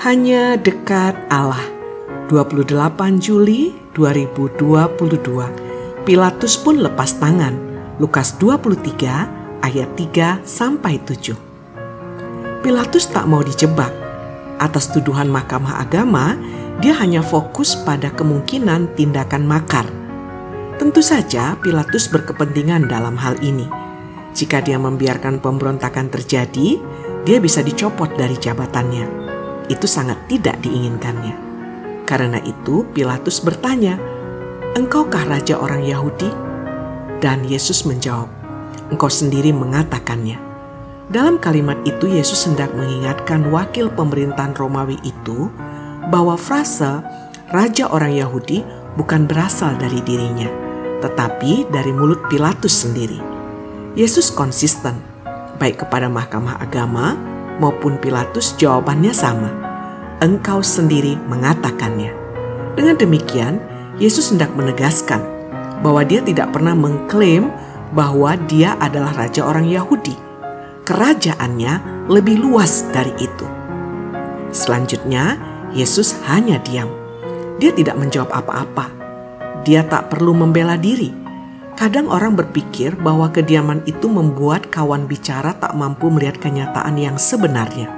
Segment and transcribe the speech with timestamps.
[0.00, 1.60] hanya dekat Allah.
[2.32, 4.88] 28 Juli 2022.
[6.08, 7.52] Pilatus pun lepas tangan.
[8.00, 12.64] Lukas 23 ayat 3 sampai 7.
[12.64, 13.92] Pilatus tak mau dijebak.
[14.56, 16.32] Atas tuduhan Mahkamah Agama,
[16.80, 19.84] dia hanya fokus pada kemungkinan tindakan makar.
[20.80, 23.68] Tentu saja Pilatus berkepentingan dalam hal ini.
[24.32, 26.80] Jika dia membiarkan pemberontakan terjadi,
[27.28, 29.29] dia bisa dicopot dari jabatannya.
[29.70, 31.32] Itu sangat tidak diinginkannya.
[32.02, 33.94] Karena itu, Pilatus bertanya,
[34.74, 36.26] "Engkaukah raja orang Yahudi?"
[37.22, 38.26] Dan Yesus menjawab,
[38.90, 40.42] "Engkau sendiri mengatakannya."
[41.06, 45.46] Dalam kalimat itu, Yesus hendak mengingatkan wakil pemerintahan Romawi itu
[46.10, 46.98] bahwa frase
[47.54, 48.66] "raja orang Yahudi"
[48.98, 50.50] bukan berasal dari dirinya,
[50.98, 53.22] tetapi dari mulut Pilatus sendiri.
[53.94, 54.98] Yesus konsisten
[55.58, 57.14] baik kepada Mahkamah Agama
[57.60, 59.59] maupun Pilatus jawabannya sama.
[60.20, 62.12] Engkau sendiri mengatakannya.
[62.76, 63.56] Dengan demikian,
[63.96, 65.20] Yesus hendak menegaskan
[65.80, 67.48] bahwa dia tidak pernah mengklaim
[67.96, 70.14] bahwa dia adalah raja orang Yahudi.
[70.84, 73.46] Kerajaannya lebih luas dari itu.
[74.52, 75.40] Selanjutnya,
[75.72, 76.90] Yesus hanya diam.
[77.56, 78.86] Dia tidak menjawab apa-apa.
[79.64, 81.20] Dia tak perlu membela diri
[81.80, 87.88] Kadang orang berpikir bahwa kediaman itu membuat kawan bicara tak mampu melihat kenyataan yang sebenarnya,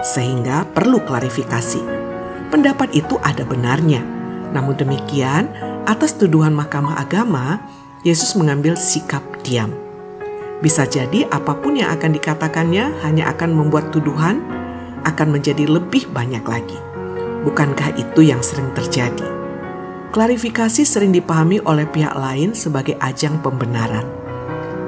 [0.00, 1.80] sehingga perlu klarifikasi.
[2.50, 4.02] Pendapat itu ada benarnya,
[4.50, 5.46] namun demikian,
[5.86, 7.62] atas tuduhan Mahkamah Agama,
[8.02, 9.70] Yesus mengambil sikap diam.
[10.60, 14.44] Bisa jadi apa pun yang akan dikatakannya hanya akan membuat tuduhan
[15.08, 16.76] akan menjadi lebih banyak lagi.
[17.40, 19.24] Bukankah itu yang sering terjadi?
[20.12, 24.04] Klarifikasi sering dipahami oleh pihak lain sebagai ajang pembenaran.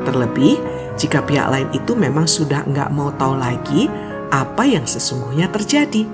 [0.04, 0.60] Terlebih,
[1.00, 3.88] jika pihak lain itu memang sudah nggak mau tahu lagi
[4.32, 6.08] apa yang sesungguhnya terjadi.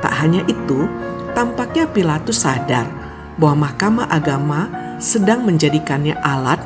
[0.00, 0.88] Tak hanya itu,
[1.36, 2.88] tampaknya Pilatus sadar
[3.36, 6.58] bahwa Mahkamah Agama sedang menjadikannya alat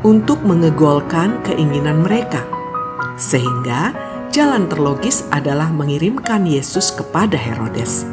[0.00, 2.40] untuk mengegolkan keinginan mereka.
[3.20, 3.92] Sehingga
[4.32, 8.08] jalan terlogis adalah mengirimkan Yesus kepada Herodes.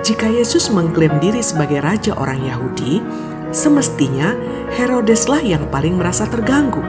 [0.00, 3.04] Jika Yesus mengklaim diri sebagai raja orang Yahudi,
[3.52, 4.32] semestinya
[4.72, 6.80] Herodeslah yang paling merasa terganggu.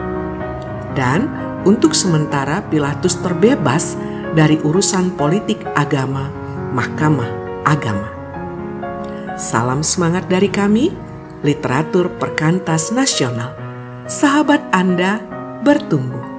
[0.96, 1.28] Dan
[1.68, 4.00] untuk sementara Pilatus terbebas
[4.32, 6.32] dari urusan politik agama,
[6.72, 7.28] mahkamah
[7.68, 8.10] agama.
[9.36, 10.94] Salam semangat dari kami,
[11.44, 13.56] literatur perkantas nasional.
[14.08, 15.20] Sahabat Anda
[15.64, 16.31] bertumbuh.